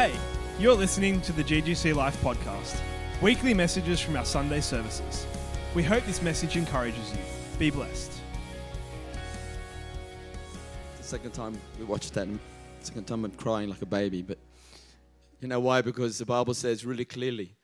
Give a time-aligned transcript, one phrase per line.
[0.00, 0.18] Hey,
[0.58, 2.80] you're listening to the GGC Life podcast,
[3.20, 5.26] weekly messages from our Sunday services.
[5.74, 7.18] We hope this message encourages you.
[7.58, 8.10] Be blessed.
[10.96, 12.38] The second time we watched that, the
[12.80, 14.22] second time I'm crying like a baby.
[14.22, 14.38] But
[15.38, 15.82] you know why?
[15.82, 17.58] Because the Bible says really clearly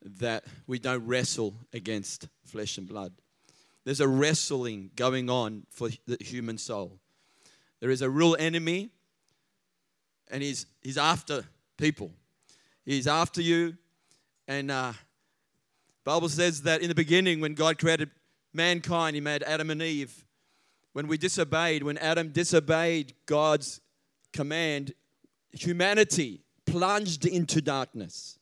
[0.00, 3.12] that we don't wrestle against flesh and blood.
[3.84, 6.98] There's a wrestling going on for the human soul.
[7.80, 8.88] There is a real enemy,
[10.30, 11.44] and he's, he's after
[11.76, 12.12] people.
[12.84, 13.76] He's after you.
[14.46, 14.92] And uh,
[16.04, 18.10] Bible says that in the beginning, when God created
[18.52, 20.24] mankind, He made Adam and Eve.
[20.92, 23.80] When we disobeyed, when Adam disobeyed God's
[24.32, 24.92] command,
[25.52, 28.38] humanity plunged into darkness.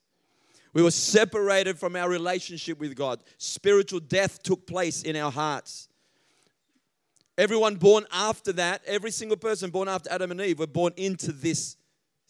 [0.74, 3.22] We were separated from our relationship with God.
[3.36, 5.88] Spiritual death took place in our hearts.
[7.36, 11.32] Everyone born after that, every single person born after Adam and Eve, were born into
[11.32, 11.76] this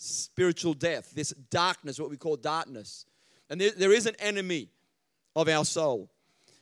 [0.03, 3.06] spiritual death, this darkness, what we call darkness.
[3.48, 4.69] And there, there is an enemy
[5.36, 6.11] of our soul.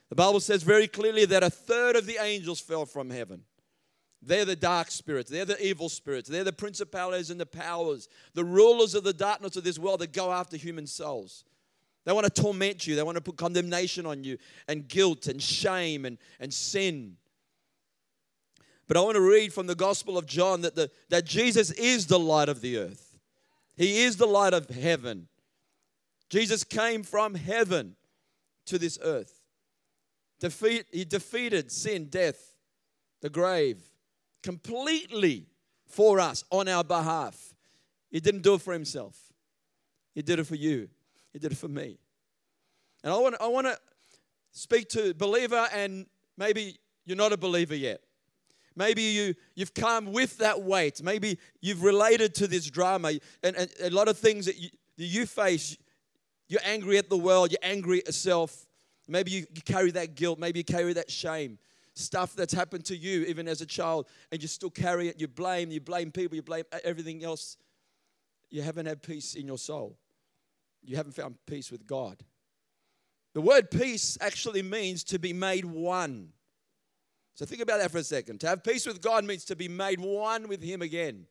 [0.08, 3.42] The Bible says very clearly that a third of the angels fell from heaven.
[4.22, 5.30] They're the dark spirits.
[5.30, 6.28] They're the evil spirits.
[6.28, 10.12] They're the principalities and the powers, the rulers of the darkness of this world that
[10.12, 11.44] go after human souls.
[12.04, 12.96] They want to torment you.
[12.96, 14.36] They want to put condemnation on you
[14.68, 17.16] and guilt and shame and, and sin.
[18.88, 22.06] But I want to read from the Gospel of John that, the, that Jesus is
[22.06, 23.09] the light of the earth.
[23.80, 25.26] He is the light of heaven.
[26.28, 27.96] Jesus came from heaven
[28.66, 29.40] to this earth.
[30.38, 32.56] Defeat, he defeated sin, death,
[33.22, 33.78] the grave
[34.42, 35.46] completely
[35.86, 37.54] for us on our behalf.
[38.10, 39.16] He didn't do it for himself,
[40.14, 40.90] He did it for you,
[41.32, 41.96] He did it for me.
[43.02, 43.78] And I want, I want to
[44.52, 46.04] speak to believer, and
[46.36, 48.02] maybe you're not a believer yet.
[48.80, 51.02] Maybe you, you've come with that weight.
[51.02, 53.12] Maybe you've related to this drama.
[53.42, 55.76] And, and a lot of things that you, that you face.
[56.48, 58.64] You're angry at the world, you're angry at yourself.
[59.06, 61.58] Maybe you, you carry that guilt, maybe you carry that shame.
[61.92, 65.20] Stuff that's happened to you even as a child and you still carry it.
[65.20, 67.58] You blame you blame people you blame everything else.
[68.48, 69.98] You haven't had peace in your soul.
[70.82, 72.16] You haven't found peace with god.
[73.34, 76.32] The word peace actually means to be made one
[77.40, 79.66] so think about that for a second to have peace with god means to be
[79.66, 81.26] made one with him again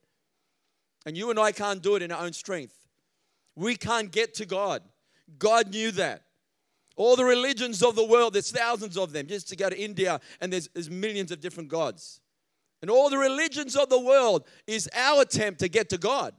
[1.06, 2.88] and you and i can't do it in our own strength
[3.56, 4.82] we can't get to god
[5.38, 6.24] god knew that
[7.00, 9.26] all the religions of the world, there's thousands of them.
[9.26, 12.20] Just to go to India, and there's, there's millions of different gods.
[12.82, 16.34] And all the religions of the world is our attempt to get to God.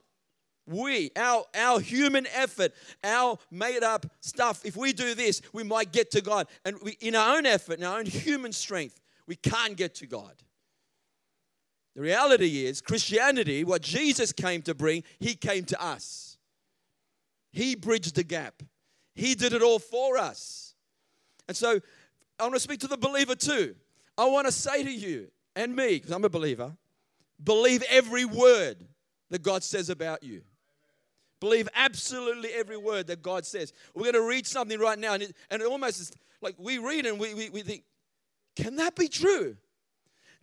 [0.66, 5.92] We, our, our human effort, our made up stuff, if we do this, we might
[5.92, 6.47] get to God.
[6.66, 9.00] And we, in our own effort, in our own human strength,
[9.31, 10.35] we can't get to God.
[11.95, 16.37] The reality is, Christianity, what Jesus came to bring, He came to us.
[17.53, 18.61] He bridged the gap.
[19.15, 20.75] He did it all for us.
[21.47, 21.79] And so
[22.41, 23.77] I want to speak to the believer too.
[24.19, 26.73] I want to say to you and me, because I'm a believer,
[27.41, 28.85] believe every word
[29.31, 30.43] that God says about you.
[31.39, 33.73] Believe absolutely every word that God says.
[33.95, 36.12] We're going to read something right now, and it, and it almost is
[36.43, 37.85] like we read and we, we, we think,
[38.56, 39.56] can that be true?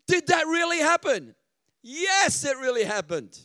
[0.07, 1.35] Did that really happen?
[1.83, 3.37] Yes, it really happened.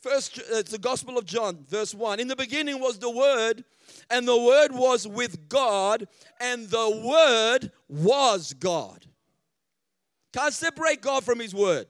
[0.00, 2.20] First, it's uh, the Gospel of John, verse 1.
[2.20, 3.64] In the beginning was the Word,
[4.08, 6.08] and the Word was with God,
[6.40, 9.04] and the Word was God.
[10.32, 11.86] Can't separate God from His Word.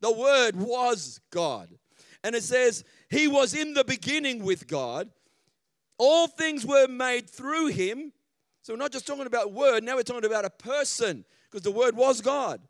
[0.00, 1.68] The Word was God.
[2.24, 5.10] And it says, He was in the beginning with God.
[5.98, 8.12] All things were made through Him.
[8.68, 11.70] So we're not just talking about Word, now we're talking about a person, because the
[11.72, 12.60] Word was God.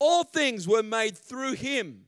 [0.00, 2.06] All things were made through Him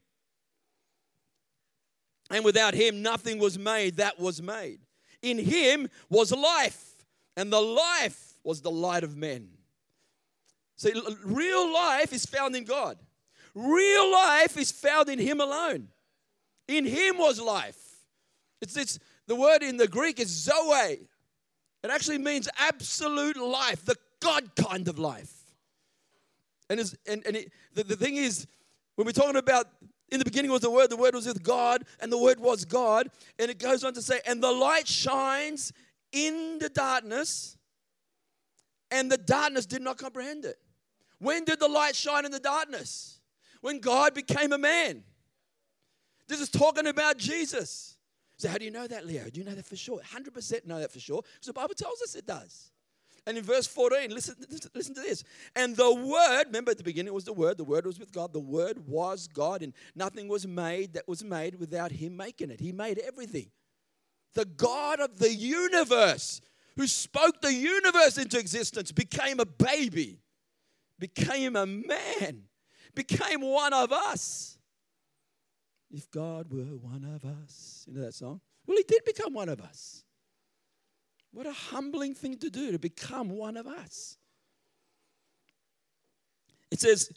[2.30, 4.80] and without him, nothing was made that was made.
[5.22, 7.04] In him was life,
[7.36, 9.48] and the life was the light of men.
[10.77, 10.92] See,
[11.24, 12.98] real life is found in God.
[13.54, 15.88] Real life is found in Him alone.
[16.68, 17.78] In Him was life.
[18.60, 21.09] It's, it's the word in the Greek is zoe.
[21.86, 25.33] It actually means absolute life, the God kind of life.
[26.68, 28.47] And, and, and it, the, the thing is,
[28.97, 29.66] when we're talking about
[30.10, 32.65] in the beginning was the Word, the Word was with God, and the Word was
[32.65, 33.09] God.
[33.38, 35.72] And it goes on to say, and the light shines
[36.12, 37.56] in the darkness,
[38.91, 40.59] and the darkness did not comprehend it.
[41.18, 43.21] When did the light shine in the darkness?
[43.60, 45.03] When God became a man.
[46.28, 47.96] This is talking about Jesus.
[48.38, 49.24] So, how do you know that, Leo?
[49.30, 50.00] Do you know that for sure?
[50.00, 52.71] 100% know that for sure, because the Bible tells us it does.
[53.27, 54.36] And in verse 14, listen,
[54.72, 55.24] listen, to this.
[55.56, 58.12] And the Word, remember at the beginning it was the Word, the Word was with
[58.12, 62.50] God, the Word was God, and nothing was made that was made without Him making
[62.50, 62.60] it.
[62.60, 63.50] He made everything.
[64.34, 66.41] The God of the universe,
[66.77, 70.21] who spoke the universe into existence, became a baby,
[71.00, 72.42] became a man,
[72.94, 74.55] became one of us.
[75.97, 78.43] If God were one of us, you know that song?
[78.66, 80.04] Well, He did become one of us.
[81.33, 84.19] What a humbling thing to do to become one of us.
[86.71, 87.10] It says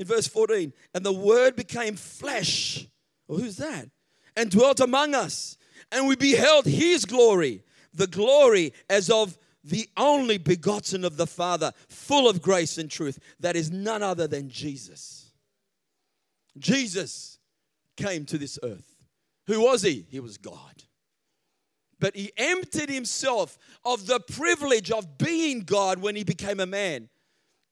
[0.00, 2.88] in verse 14, and the word became flesh.
[3.28, 3.90] Well, who's that?
[4.34, 5.56] And dwelt among us.
[5.92, 7.62] And we beheld his glory,
[7.94, 13.20] the glory as of the only begotten of the Father, full of grace and truth.
[13.38, 15.30] That is none other than Jesus.
[16.58, 17.35] Jesus
[17.96, 18.96] came to this earth.
[19.46, 20.06] Who was he?
[20.10, 20.84] He was God.
[21.98, 27.08] But he emptied himself of the privilege of being God when he became a man.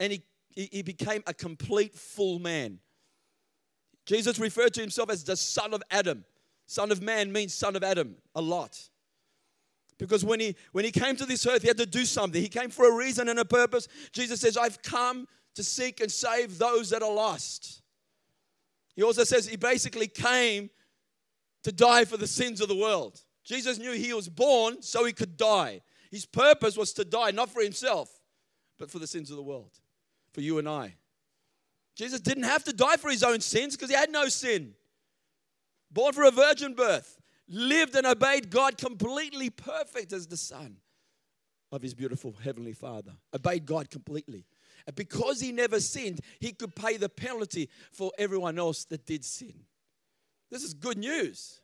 [0.00, 2.79] And he, he, became a complete full man.
[4.06, 6.25] Jesus referred to himself as the son of Adam.
[6.67, 8.81] Son of man means son of Adam a lot.
[9.99, 12.41] Because when he when he came to this earth, he had to do something.
[12.41, 13.87] He came for a reason and a purpose.
[14.12, 17.82] Jesus says, I've come to seek and save those that are lost.
[18.94, 20.70] He also says he basically came
[21.64, 23.20] to die for the sins of the world.
[23.44, 25.81] Jesus knew he was born so he could die.
[26.11, 28.08] His purpose was to die, not for himself,
[28.79, 29.73] but for the sins of the world,
[30.32, 30.94] for you and I.
[31.96, 34.75] Jesus didn't have to die for his own sins because he had no sin.
[35.91, 40.76] Born for a virgin birth, lived and obeyed God completely perfect as the Son
[41.70, 43.12] of his beautiful Heavenly Father.
[43.35, 44.44] Obeyed God completely.
[44.94, 49.54] Because he never sinned, he could pay the penalty for everyone else that did sin.
[50.50, 51.60] This is good news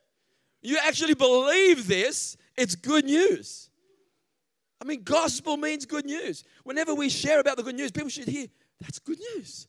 [0.63, 3.71] you actually believe this, it's good news.
[4.81, 6.45] I mean, gospel means good news.
[6.65, 8.47] Whenever we share about the good news, people should hear
[8.81, 9.69] that's good news.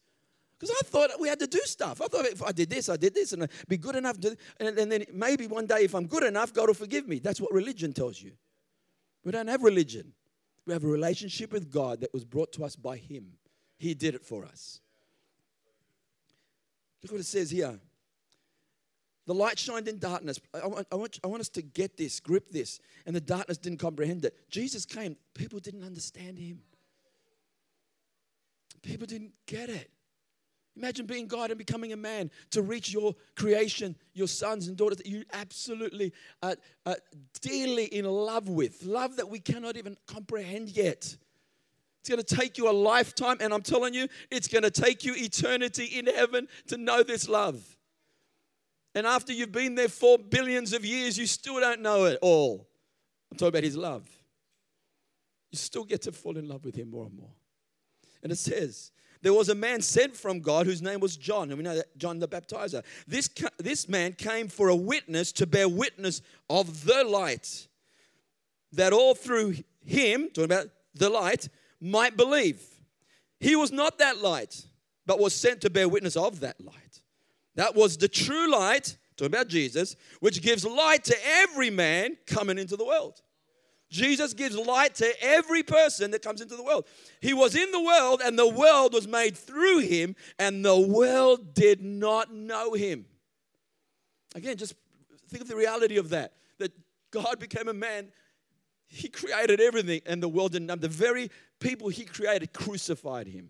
[0.57, 2.01] Because I thought we had to do stuff.
[2.01, 4.37] I thought if I did this, I did this, and I'd be good enough to,
[4.59, 7.19] and, and then maybe one day if I'm good enough, God will forgive me.
[7.19, 8.31] That's what religion tells you.
[9.25, 10.13] We don't have religion.
[10.65, 13.33] We have a relationship with God that was brought to us by Him.
[13.81, 14.79] He did it for us.
[17.01, 17.79] Look what it says here.
[19.25, 20.39] The light shined in darkness.
[20.53, 22.79] I want, I, want, I want us to get this, grip this.
[23.07, 24.35] And the darkness didn't comprehend it.
[24.51, 26.61] Jesus came, people didn't understand him.
[28.83, 29.89] People didn't get it.
[30.77, 34.97] Imagine being God and becoming a man to reach your creation, your sons and daughters
[34.97, 36.13] that you absolutely
[36.43, 36.55] are,
[36.85, 36.97] are
[37.41, 38.83] dearly in love with.
[38.83, 41.17] Love that we cannot even comprehend yet.
[42.01, 45.05] It's going to take you a lifetime, and I'm telling you, it's going to take
[45.05, 47.63] you eternity in heaven to know this love.
[48.95, 52.67] And after you've been there for billions of years, you still don't know it all.
[53.31, 54.09] I'm talking about His love.
[55.51, 57.29] You still get to fall in love with Him more and more.
[58.23, 61.57] And it says, there was a man sent from God whose name was John, and
[61.59, 62.83] we know that John the Baptizer.
[63.07, 67.67] This, this man came for a witness to bear witness of the light,
[68.73, 71.47] that all through him, talking about the light,
[71.81, 72.61] might believe.
[73.39, 74.65] He was not that light,
[75.05, 77.01] but was sent to bear witness of that light.
[77.55, 82.57] That was the true light, talking about Jesus, which gives light to every man coming
[82.57, 83.21] into the world.
[83.89, 86.85] Jesus gives light to every person that comes into the world.
[87.19, 91.53] He was in the world, and the world was made through him, and the world
[91.53, 93.05] did not know him.
[94.33, 94.75] Again, just
[95.27, 96.71] think of the reality of that that
[97.11, 98.13] God became a man.
[98.87, 100.75] He created everything, and the world didn't know.
[100.75, 101.29] The very
[101.61, 103.49] people he created crucified him.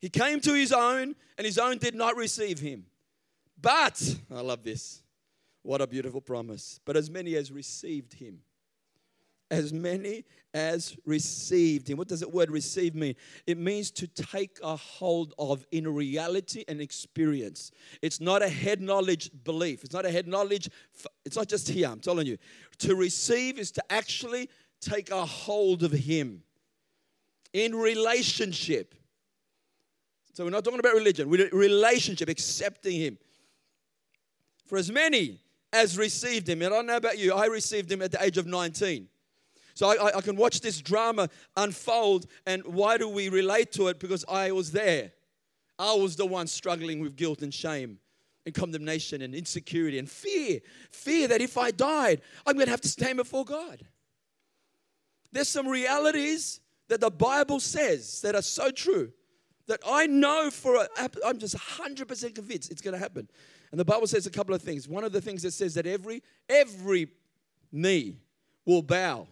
[0.00, 2.86] He came to his own, and his own did not receive him.
[3.60, 5.02] But, I love this.
[5.62, 6.80] What a beautiful promise.
[6.84, 8.40] But as many as received him,
[9.50, 11.98] as many as received him.
[11.98, 13.14] What does that word receive mean?
[13.46, 17.72] It means to take a hold of in reality and experience.
[18.02, 19.84] It's not a head knowledge belief.
[19.84, 20.70] It's not a head knowledge,
[21.24, 22.38] it's not just here, I'm telling you.
[22.78, 24.48] To receive is to actually
[24.84, 26.42] take a hold of him
[27.54, 28.94] in relationship.
[30.34, 33.18] So we're not talking about religion, we're relationship, accepting Him.
[34.66, 35.40] For as many
[35.72, 38.36] as received Him, and I don't know about you, I received Him at the age
[38.36, 39.08] of 19.
[39.74, 43.98] So I, I, can watch this drama unfold, and why do we relate to it?
[43.98, 45.12] Because I was there.
[45.78, 47.98] I was the one struggling with guilt and shame
[48.46, 50.60] and condemnation and insecurity and fear.
[50.92, 53.84] Fear that if I died, I'm going to have to stand before God.
[55.34, 59.12] There's some realities that the Bible says that are so true
[59.66, 60.88] that I know for, a,
[61.26, 63.28] I'm just 100% convinced it's going to happen.
[63.72, 64.86] And the Bible says a couple of things.
[64.86, 67.08] One of the things that says that every, every
[67.72, 68.20] knee
[68.64, 69.26] will bow,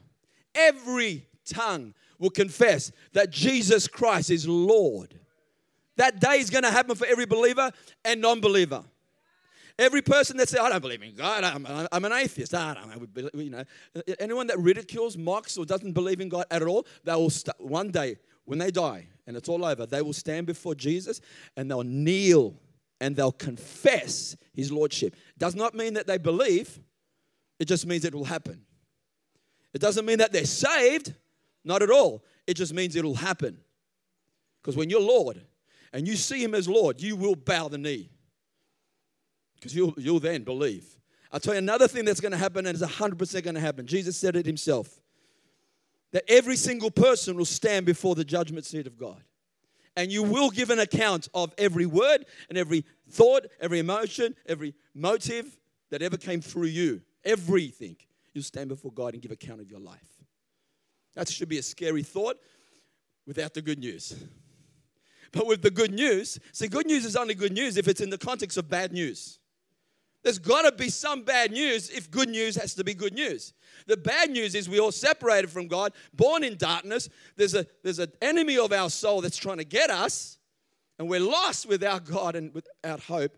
[0.56, 5.20] every tongue will confess that Jesus Christ is Lord.
[5.96, 7.70] That day is going to happen for every believer
[8.04, 8.82] and non believer.
[9.78, 12.54] Every person that says, I don't believe in God, I'm, I'm an atheist.
[12.54, 13.64] I don't, you know,
[14.18, 17.90] anyone that ridicules, mocks, or doesn't believe in God at all, they will st- one
[17.90, 21.20] day, when they die and it's all over, they will stand before Jesus
[21.56, 22.54] and they'll kneel
[23.00, 25.16] and they'll confess his lordship.
[25.38, 26.80] Does not mean that they believe,
[27.58, 28.62] it just means it will happen.
[29.72, 31.14] It doesn't mean that they're saved,
[31.64, 32.24] not at all.
[32.46, 33.58] It just means it'll happen.
[34.60, 35.42] Because when you're Lord
[35.92, 38.10] and you see him as Lord, you will bow the knee
[39.62, 40.84] because you'll, you'll then believe.
[41.30, 43.86] I'll tell you another thing that's going to happen, and it's 100% going to happen.
[43.86, 45.00] Jesus said it himself
[46.10, 49.22] that every single person will stand before the judgment seat of God.
[49.96, 54.74] And you will give an account of every word and every thought, every emotion, every
[54.94, 55.56] motive
[55.90, 57.02] that ever came through you.
[57.24, 57.96] Everything.
[58.34, 60.00] You'll stand before God and give account of your life.
[61.14, 62.36] That should be a scary thought
[63.26, 64.16] without the good news.
[65.30, 68.10] But with the good news, see, good news is only good news if it's in
[68.10, 69.38] the context of bad news.
[70.22, 73.52] There's got to be some bad news if good news has to be good news.
[73.86, 77.08] The bad news is we all separated from God, born in darkness.
[77.36, 80.38] There's a there's an enemy of our soul that's trying to get us,
[80.98, 83.36] and we're lost without God and without hope.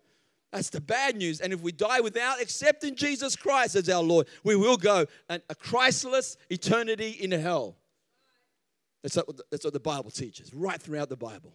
[0.52, 1.40] That's the bad news.
[1.40, 5.54] And if we die without accepting Jesus Christ as our Lord, we will go a
[5.56, 7.76] Christless eternity in hell.
[9.02, 11.52] That's what, that's what the Bible teaches, right throughout the Bible.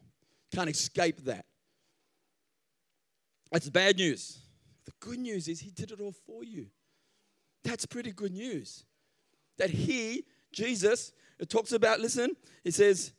[0.53, 1.45] Can't escape that.
[3.51, 4.39] That's bad news.
[4.89, 6.65] The good news is He did it all for you.
[7.63, 8.85] That's pretty good news.
[9.59, 13.13] That He, Jesus, it talks about, listen, He says,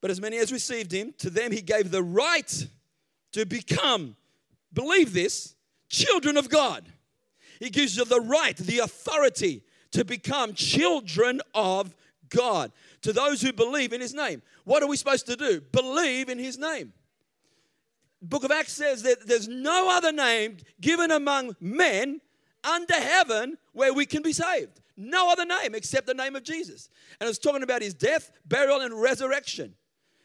[0.00, 2.66] but as many as received Him, to them He gave the right
[3.32, 4.16] to become,
[4.72, 5.54] believe this,
[5.90, 6.84] children of God.
[7.60, 11.94] He gives you the right, the authority to become children of
[12.30, 14.40] God to those who believe in his name.
[14.64, 15.60] What are we supposed to do?
[15.72, 16.94] Believe in his name.
[18.24, 22.20] Book of Acts says that there's no other name given among men
[22.62, 24.80] under heaven where we can be saved.
[24.96, 26.88] No other name except the name of Jesus.
[27.20, 29.74] And it's talking about his death, burial, and resurrection.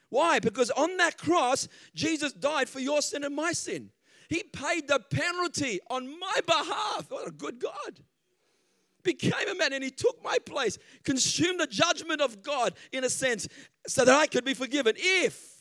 [0.09, 0.39] Why?
[0.39, 3.89] Because on that cross, Jesus died for your sin and my sin.
[4.29, 7.05] He paid the penalty on my behalf.
[7.09, 7.99] What a good God
[9.03, 13.09] became a man and he took my place, consumed the judgment of God in a
[13.09, 13.47] sense,
[13.87, 15.58] so that I could be forgiven if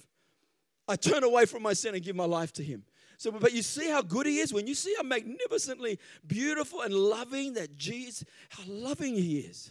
[0.88, 2.85] I turn away from my sin and give my life to him.
[3.18, 6.95] So, but you see how good he is when you see how magnificently beautiful and
[6.95, 9.71] loving that Jesus, how loving he is.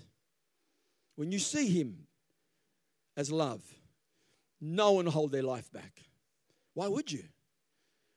[1.15, 2.07] When you see him
[3.15, 3.61] as love,
[4.61, 6.03] no one hold their life back.
[6.73, 7.23] Why would you?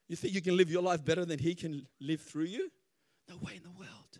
[0.09, 2.71] You think you can live your life better than he can live through you?
[3.28, 4.19] No way in the world.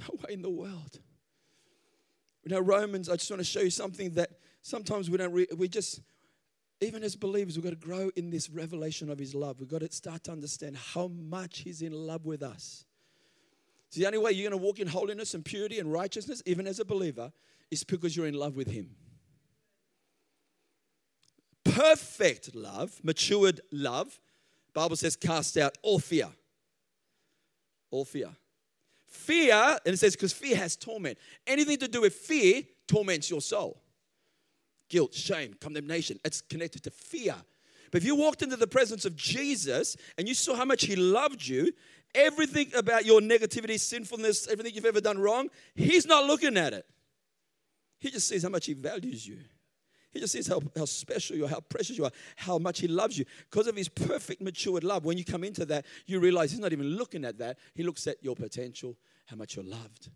[0.00, 0.98] No way in the world.
[2.42, 4.30] You know, Romans, I just want to show you something that
[4.62, 6.00] sometimes we don't, re- we just,
[6.82, 9.60] even as believers, we've got to grow in this revelation of His love.
[9.60, 12.84] We've got to start to understand how much He's in love with us.
[13.90, 16.66] So the only way you're going to walk in holiness and purity and righteousness, even
[16.66, 17.32] as a believer,
[17.70, 18.90] is because you're in love with Him.
[21.64, 24.18] Perfect love, matured love,
[24.72, 26.28] Bible says, cast out all fear.
[27.90, 28.30] All fear.
[29.06, 31.18] Fear, and it says, because fear has torment.
[31.46, 33.81] Anything to do with fear torments your soul.
[34.92, 37.34] Guilt, shame, condemnation, it's connected to fear.
[37.90, 40.96] But if you walked into the presence of Jesus and you saw how much He
[40.96, 41.72] loved you,
[42.14, 46.84] everything about your negativity, sinfulness, everything you've ever done wrong, He's not looking at it.
[48.00, 49.38] He just sees how much He values you.
[50.10, 52.86] He just sees how, how special you are, how precious you are, how much He
[52.86, 53.24] loves you.
[53.50, 56.74] Because of His perfect, matured love, when you come into that, you realize He's not
[56.74, 57.56] even looking at that.
[57.74, 60.10] He looks at your potential, how much you're loved.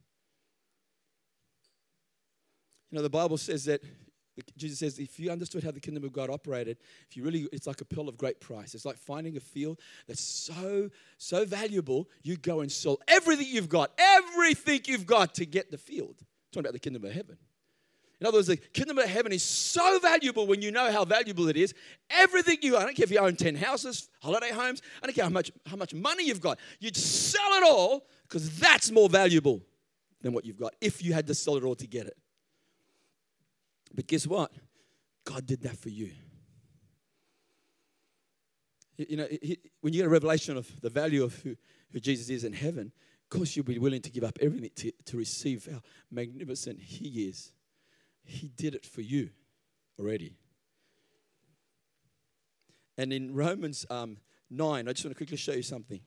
[2.91, 3.81] You know, the Bible says that
[4.57, 6.79] Jesus says, if you understood how the kingdom of God operated,
[7.09, 8.75] if you really, it's like a pearl of great price.
[8.75, 13.69] It's like finding a field that's so, so valuable, you go and sell everything you've
[13.69, 16.17] got, everything you've got to get the field.
[16.53, 17.39] talking about the kingdom of heaven.
[18.21, 21.49] In other words, the kingdom of heaven is so valuable when you know how valuable
[21.49, 21.75] it is.
[22.11, 25.25] Everything you, I don't care if you own 10 houses, holiday homes, I don't care
[25.25, 26.59] how much, how much money you've got.
[26.81, 29.61] You'd sell it all because that's more valuable
[30.23, 32.17] than what you've got if you had to sell it all to get it.
[33.97, 34.53] But guess what?
[35.25, 36.13] God did that for you.
[38.99, 39.29] You know,
[39.81, 41.57] when you get a revelation of the value of who,
[41.93, 42.93] who Jesus is in heaven,
[43.25, 47.27] of course you'll be willing to give up everything to, to receive how magnificent He
[47.27, 47.53] is.
[48.23, 49.31] He did it for you
[49.99, 50.37] already.
[52.99, 54.19] And in Romans um,
[54.51, 56.01] 9, I just want to quickly show you something.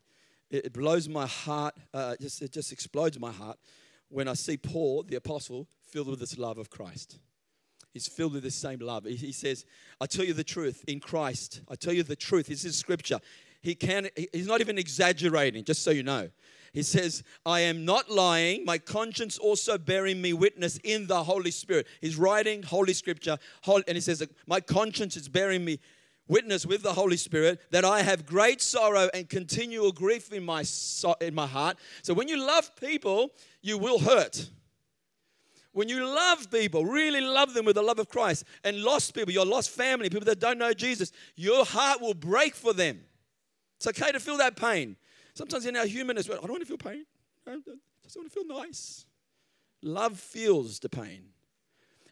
[0.50, 3.58] It, it blows my heart, uh, just, it just explodes my heart
[4.10, 7.19] when I see Paul, the apostle, filled with this love of Christ.
[7.93, 9.05] He's filled with the same love.
[9.05, 9.65] He, he says,
[10.00, 11.62] I tell you the truth in Christ.
[11.69, 12.48] I tell you the truth.
[12.48, 13.19] This is scripture.
[13.62, 16.29] He can he's not even exaggerating, just so you know.
[16.72, 21.51] He says, I am not lying, my conscience also bearing me witness in the Holy
[21.51, 21.88] Spirit.
[22.00, 25.79] He's writing Holy Scripture, and he says, My conscience is bearing me
[26.27, 30.63] witness with the Holy Spirit that I have great sorrow and continual grief in my,
[31.19, 31.77] in my heart.
[32.03, 33.31] So when you love people,
[33.62, 34.50] you will hurt.
[35.79, 39.31] When you love people, really love them with the love of Christ, and lost people,
[39.31, 43.00] your lost family, people that don't know Jesus, your heart will break for them.
[43.77, 44.98] It's okay to feel that pain.
[45.36, 47.05] Sometimes in our humanness, I don't want to feel pain.
[47.48, 47.51] I
[48.03, 49.05] just want to feel nice.
[49.81, 51.27] Love feels the pain.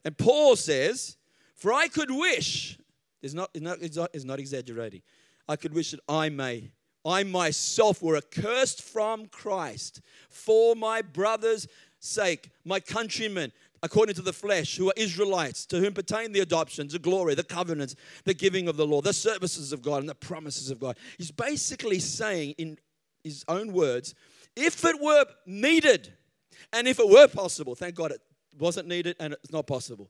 [0.05, 1.17] And Paul says,
[1.53, 2.79] For I could wish,
[3.21, 5.01] it's not, not, it's not exaggerating,
[5.49, 6.71] I could wish that I may,
[7.07, 11.67] I myself were accursed from Christ for my brother's
[11.99, 13.51] sake, my countrymen,
[13.83, 17.43] according to the flesh, who are Israelites, to whom pertain the adoptions, the glory, the
[17.43, 20.97] covenants, the giving of the law, the services of God, and the promises of God.
[21.17, 22.77] He's basically saying, in
[23.23, 24.15] his own words,
[24.55, 26.13] if it were needed,
[26.73, 28.21] and if it were possible, thank God it
[28.57, 30.09] wasn't needed and it's not possible.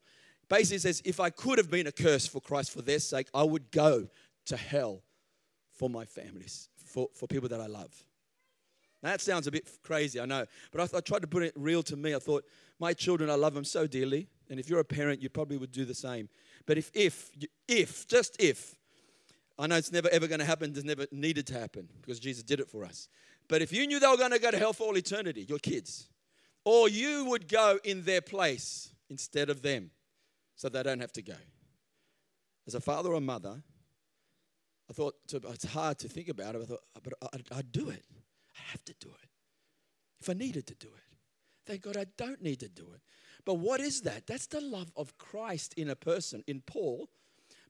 [0.49, 3.43] Basically says, if I could have been a curse for Christ for their sake, I
[3.43, 4.07] would go
[4.45, 5.01] to hell
[5.73, 7.91] for my families, for, for people that I love.
[9.03, 11.83] That sounds a bit crazy, I know, but I, I tried to put it real
[11.83, 12.15] to me.
[12.15, 12.43] I thought,
[12.79, 15.71] my children, I love them so dearly, and if you're a parent, you probably would
[15.71, 16.29] do the same.
[16.65, 17.31] But if, if,
[17.67, 18.75] if, just if,
[19.59, 22.43] I know it's never ever going to happen, it's never needed to happen because Jesus
[22.43, 23.07] did it for us.
[23.47, 25.59] But if you knew they were going to go to hell for all eternity, your
[25.59, 26.09] kids,
[26.65, 29.91] or you would go in their place instead of them
[30.55, 31.35] so they don't have to go.
[32.67, 33.63] As a father or mother,
[34.89, 36.61] I thought it's hard to think about it.
[36.61, 38.03] I thought, but I'd, I'd do it.
[38.71, 39.29] Have to do it.
[40.19, 41.17] If I needed to do it.
[41.65, 43.01] Thank God I don't need to do it.
[43.45, 44.27] But what is that?
[44.27, 47.09] That's the love of Christ in a person, in Paul.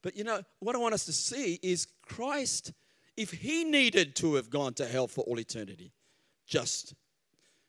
[0.01, 2.73] But you know, what I want us to see is Christ,
[3.15, 5.93] if he needed to have gone to hell for all eternity,
[6.47, 6.93] just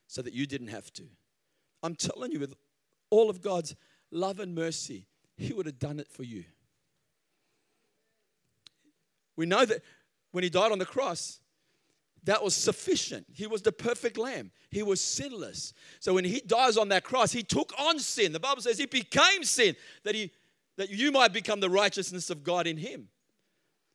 [0.07, 1.03] so that you didn't have to.
[1.83, 2.55] I'm telling you, with
[3.09, 3.75] all of God's
[4.11, 5.05] love and mercy,
[5.37, 6.45] he would have done it for you.
[9.35, 9.81] We know that
[10.31, 11.39] when he died on the cross,
[12.23, 13.25] that was sufficient.
[13.33, 14.51] He was the perfect lamb.
[14.69, 15.73] He was sinless.
[15.99, 18.31] So when he dies on that cross, he took on sin.
[18.33, 20.31] The Bible says he became sin that he
[20.79, 23.09] that you might become the righteousness of God in him.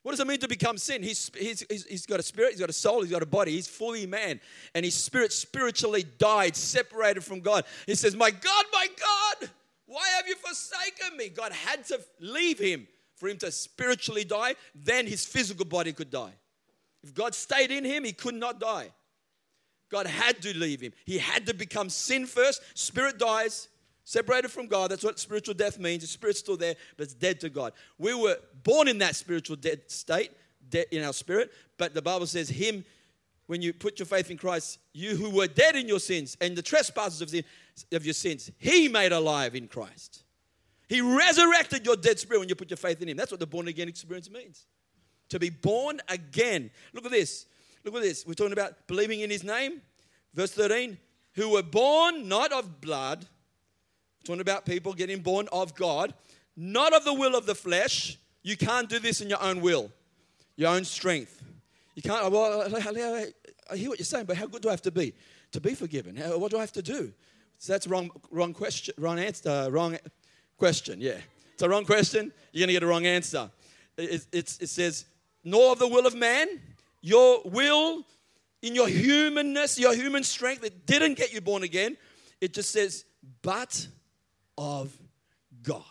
[0.03, 1.03] What does it mean to become sin?
[1.03, 3.67] He's, he's, he's got a spirit, he's got a soul, he's got a body, he's
[3.67, 4.39] fully man.
[4.75, 7.65] And his spirit spiritually died, separated from God.
[7.87, 9.51] He says, My God, my God,
[9.87, 11.31] why have you forsaken me?
[11.31, 16.11] God had to leave him for him to spiritually die, then his physical body could
[16.11, 16.35] die.
[17.05, 18.91] If God stayed in him, he could not die.
[19.91, 20.93] God had to leave him.
[21.05, 22.63] He had to become sin first.
[22.73, 23.69] Spirit dies,
[24.05, 24.91] separated from God.
[24.91, 26.01] That's what spiritual death means.
[26.01, 27.75] The spirit's still there, but it's dead to God.
[27.99, 30.31] We were born in that spiritual dead state,
[30.71, 31.53] dead in our spirit.
[31.77, 32.87] But the Bible says, Him,
[33.49, 36.57] when you put your faith in Christ, you who were dead in your sins and
[36.57, 37.45] the trespasses of, the,
[37.93, 40.25] of your sins, He made alive in Christ.
[40.89, 43.19] He resurrected your dead spirit when you put your faith in Him.
[43.19, 44.65] That's what the born again experience means
[45.35, 46.71] to be born again.
[46.93, 47.47] Look at this.
[47.85, 48.25] Look at this.
[48.25, 49.83] We're talking about believing in his name.
[50.33, 50.97] Verse 13,
[51.35, 53.27] who were born not of blood.
[54.23, 56.15] We're talking about people getting born of God,
[56.57, 58.17] not of the will of the flesh.
[58.43, 59.91] You can't do this in your own will,
[60.57, 61.43] your own strength.
[61.97, 64.93] You can't, well, I hear what you're saying, but how good do I have to
[64.93, 65.15] be
[65.51, 66.17] to be forgiven?
[66.17, 67.13] What do I have to do?
[67.59, 69.99] So that's wrong, wrong question, wrong answer, uh, wrong
[70.59, 71.01] question.
[71.01, 71.19] Yeah,
[71.55, 72.33] it's a wrong question.
[72.53, 73.51] You're gonna get a wrong answer.
[73.97, 75.07] It, it, it says
[75.45, 76.49] nor of the will of man.
[77.01, 78.03] Your will,
[78.63, 81.97] in your humanness, your human strength, it didn't get you born again.
[82.41, 83.05] It just says,
[83.43, 83.87] but
[84.57, 84.97] of
[85.63, 85.83] God.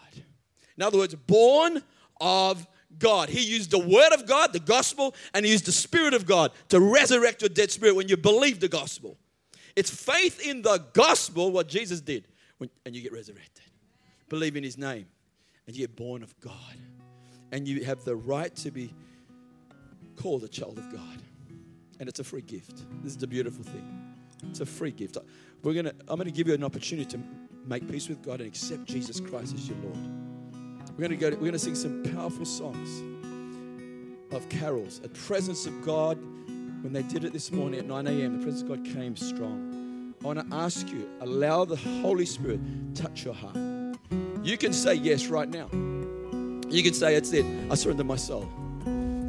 [0.76, 1.84] In other words, born
[2.20, 2.66] of
[2.98, 3.30] God.
[3.30, 6.52] He used the word of God, the gospel, and he used the spirit of God
[6.70, 9.18] to resurrect your dead spirit when you believe the gospel.
[9.76, 13.64] It's faith in the gospel, what Jesus did, when, and you get resurrected.
[14.30, 15.08] Believe in his name,
[15.66, 16.78] and you get born of God.
[17.52, 18.94] And you have the right to be
[20.16, 21.22] called a child of God.
[22.00, 22.84] And it's a free gift.
[23.04, 24.16] This is the beautiful thing.
[24.50, 25.18] It's a free gift.
[25.64, 27.20] We're gonna, I'm going to give you an opportunity to
[27.66, 29.98] make peace with God and accept Jesus Christ as your Lord.
[30.98, 31.30] We're going to go.
[31.30, 33.02] We're going to sing some powerful songs
[34.32, 35.02] of carols.
[35.04, 36.18] A presence of God.
[36.84, 40.14] When they did it this morning at 9 a.m., the presence of God came strong.
[40.22, 42.60] I want to ask you, allow the Holy Spirit
[42.94, 43.56] touch your heart.
[44.44, 45.70] You can say yes right now.
[46.70, 47.46] You can say, "It's it.
[47.72, 48.50] I surrender my soul."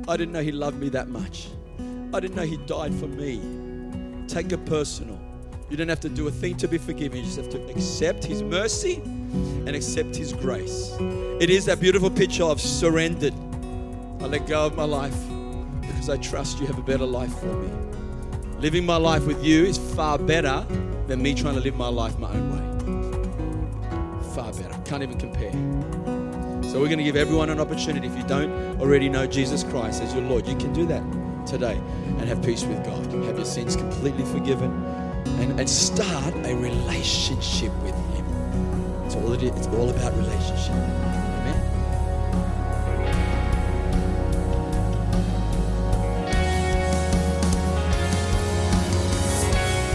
[0.06, 1.48] I didn't know He loved me that much.
[2.12, 3.40] I didn't know He died for me.
[4.28, 5.18] Take it personal.
[5.70, 7.18] You don't have to do a thing to be forgiven.
[7.18, 10.94] You just have to accept His mercy and accept His grace.
[11.40, 13.34] It is that beautiful picture of surrendered.
[14.20, 15.16] I let go of my life
[15.80, 17.70] because I trust you have a better life for me.
[18.58, 20.66] Living my life with you is far better
[21.06, 24.34] than me trying to live my life my own way.
[24.34, 24.78] Far better.
[24.84, 25.93] Can't even compare.
[26.74, 28.08] So we're going to give everyone an opportunity.
[28.08, 31.04] If you don't already know Jesus Christ as your Lord, you can do that
[31.46, 31.80] today
[32.18, 33.00] and have peace with God.
[33.26, 34.72] Have your sins completely forgiven
[35.38, 38.26] and, and start a relationship with Him.
[39.04, 39.50] It's all it is.
[39.56, 40.72] It's all about relationship.
[40.72, 41.60] Amen.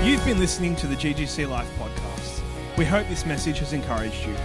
[0.05, 2.41] You've been listening to the GGC Life podcast.
[2.77, 4.37] We hope this message has encouraged you.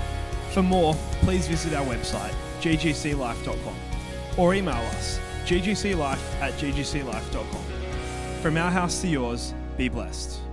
[0.50, 3.74] For more, please visit our website, ggclife.com,
[4.36, 7.64] or email us, ggclife at ggclife.com.
[8.42, 10.43] From our house to yours, be blessed.